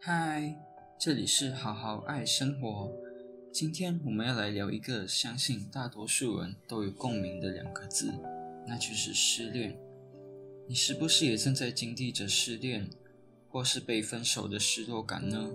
[0.00, 0.54] 嗨，
[0.96, 2.92] 这里是好好爱生活。
[3.52, 8.14] 今天我们要来聊一个相信大多数人都有共鸣的两个字，
[8.64, 9.76] 那就是失恋。
[10.68, 12.88] 你是不是也正在经历着失恋，
[13.50, 15.50] 或是被分手的失落感呢？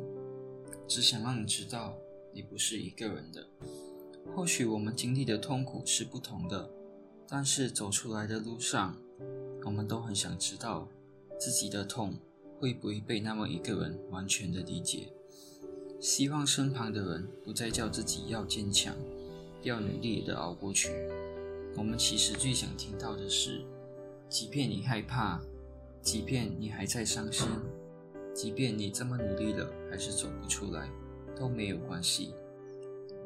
[0.90, 1.96] 只想让你知道，
[2.34, 3.48] 你不是一个人的。
[4.36, 6.70] 或许我们经历的痛苦是不同的，
[7.30, 8.98] 但是走出来的路上，
[9.64, 10.90] 我们都很想知道
[11.40, 12.16] 自己的痛。
[12.64, 15.10] 会不会被那么一个人完全的理解？
[16.00, 18.96] 希望身旁的人不再叫自己要坚强，
[19.64, 20.88] 要努力的熬过去。
[21.76, 23.66] 我们其实最想听到的是，
[24.30, 25.42] 即便你害怕，
[26.02, 27.46] 即便你还在伤心，
[28.34, 30.90] 即便你这么努力了还是走不出来，
[31.36, 32.34] 都没有关系。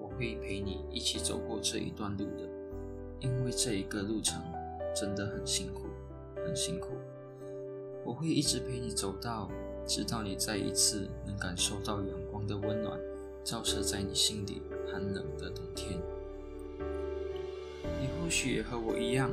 [0.02, 2.50] 我会陪你一起走过这一段路的，
[3.20, 4.42] 因为这一个路程
[4.96, 5.84] 真的很辛苦，
[6.44, 6.88] 很辛苦。
[8.08, 9.50] 我会一直陪你走到，
[9.86, 12.98] 直到你再一次能感受到阳光的温暖，
[13.44, 16.00] 照射在你心里寒冷的冬天。
[18.00, 19.30] 你或许也和我一样，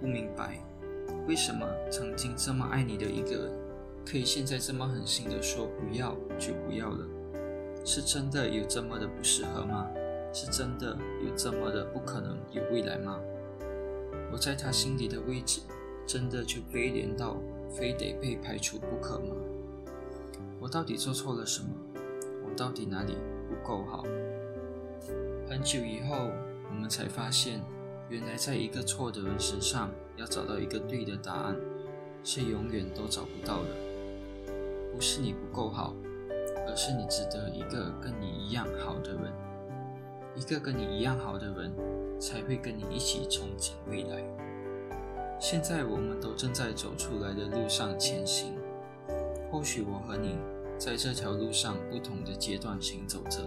[0.00, 0.58] 不明白
[1.28, 3.52] 为什么曾经这么爱你的一个人，
[4.04, 7.06] 可以现在这么狠心的说不要就不要了。
[7.84, 9.86] 是真的有这么的不适合吗？
[10.32, 13.20] 是真的有这么的不可能有未来吗？
[14.32, 15.60] 我在他心里的位置，
[16.04, 17.36] 真的就卑廉到？
[17.70, 19.34] 非得被排除不可吗？
[20.60, 21.68] 我到底做错了什么？
[22.44, 23.16] 我到底哪里
[23.48, 24.04] 不够好？
[25.48, 26.30] 很久以后，
[26.68, 27.60] 我们才发现，
[28.08, 31.56] 原来在一个错的人身上要找到一个对的答案，
[32.24, 33.70] 是永远都找不到的。
[34.92, 35.94] 不是你不够好，
[36.66, 39.32] 而是你值得一个跟你一样好的人。
[40.34, 41.72] 一个跟你一样好的人，
[42.20, 44.22] 才会跟你一起憧憬未来。
[45.40, 48.54] 现在我们都正在走出来的路上前行，
[49.50, 50.36] 或许我和你
[50.78, 53.40] 在这条路上不同的阶段行走着，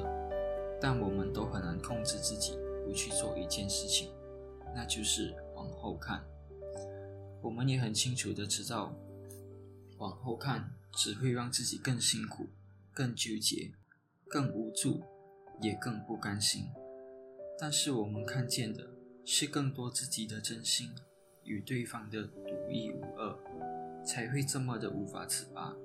[0.80, 4.10] 但我们都很难控制自己不去做一件事情，
[4.74, 6.24] 那就是往后看。
[7.42, 8.96] 我们也很清楚的知道，
[9.98, 12.48] 往后看只会让自己更辛苦、
[12.94, 13.70] 更纠结、
[14.30, 15.02] 更无助，
[15.62, 16.64] 也更不甘心。
[17.60, 18.88] 但是我们看见的
[19.26, 20.90] 是更多自己的真心。
[21.52, 25.76] 与对方的独一无二，才会这么的无法自拔。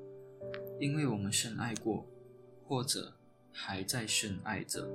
[0.78, 2.06] 因为我们深爱过，
[2.64, 3.12] 或者
[3.50, 4.88] 还在深爱着，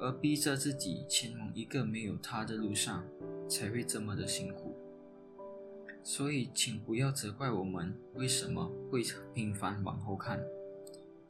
[0.00, 3.04] 而逼着自己前往一个没有他的路上，
[3.48, 4.74] 才会这么的辛苦。
[6.02, 10.42] 所以，请不要责怪我们为什么会频繁往后看，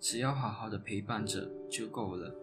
[0.01, 2.35] 只要好好的陪伴着就够了。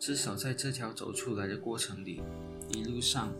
[0.00, 2.20] 至少在这条走出来的过程里，
[2.70, 3.32] 一路上。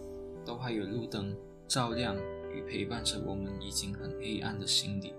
[0.47, 1.37] 都还有路灯
[1.69, 2.16] 照亮
[2.53, 5.12] 与陪伴着我们已经很黑暗的心里。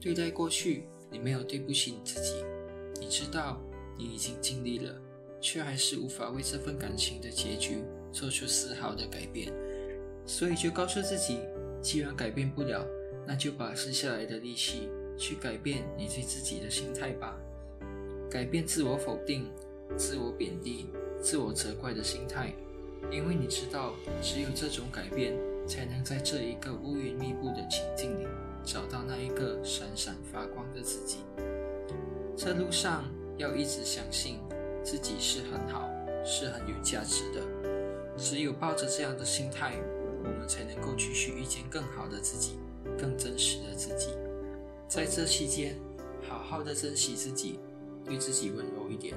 [0.00, 2.44] 对待过去，你没有对不起你自己。
[3.00, 3.60] 你知道
[3.98, 4.94] 你已经尽力了，
[5.40, 9.52] 却还是无法为这份感情的结局做出丝毫的改变。
[10.26, 11.40] 所以就告诉自己，
[11.80, 12.86] 既然改变不了，
[13.26, 17.36] 那就把剩下来的力气去改变你对自己的心态吧，
[18.30, 19.46] 改变自我否定、
[19.96, 20.86] 自我贬低。
[21.18, 22.54] 自我责怪的心态，
[23.10, 25.34] 因为你知道，只有这种改变，
[25.66, 28.26] 才能在这一个乌云密布的情境里，
[28.64, 31.18] 找到那一个闪闪发光的自己。
[32.36, 33.04] 这路上
[33.38, 34.38] 要一直相信
[34.82, 35.88] 自己是很好，
[36.24, 37.40] 是很有价值的。
[38.16, 39.74] 只有抱着这样的心态，
[40.24, 42.58] 我们才能够继续遇见更好的自己，
[42.98, 44.10] 更真实的自己。
[44.88, 45.76] 在这期间，
[46.28, 47.58] 好好的珍惜自己，
[48.04, 49.14] 对自己温柔一点。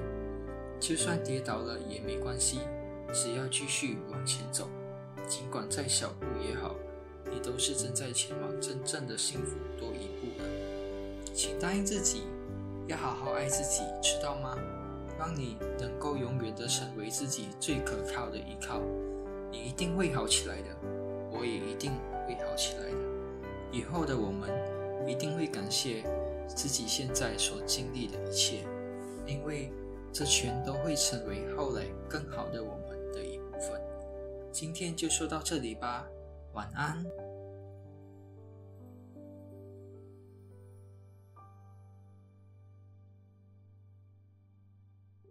[0.78, 2.60] 就算跌倒了也没关系，
[3.12, 4.68] 只要继续往前走，
[5.28, 6.74] 尽管再小步也好，
[7.30, 10.48] 你都是正在前往真正的幸福多一步了。
[11.34, 12.22] 请答应自己，
[12.86, 14.56] 要好好爱自己，知道吗？
[15.18, 18.80] 让你能够永远的成为自己最可靠的依靠。
[19.50, 20.68] 你一定会好起来的，
[21.30, 21.92] 我也一定
[22.26, 22.96] 会好起来的。
[23.72, 24.50] 以后的我们
[25.08, 26.04] 一定会感谢
[26.46, 28.64] 自己现在所经历的一切，
[29.26, 29.72] 因为。
[30.12, 32.99] 这全都会成为后来更好的我们。
[34.60, 36.06] 今天就说到这里吧，
[36.52, 37.02] 晚安。